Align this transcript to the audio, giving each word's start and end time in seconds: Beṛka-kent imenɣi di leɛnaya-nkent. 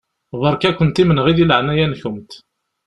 Beṛka-kent 0.41 1.01
imenɣi 1.01 1.31
di 1.37 1.45
leɛnaya-nkent. 1.45 2.31